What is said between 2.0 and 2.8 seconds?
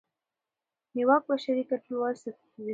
زیاتوي.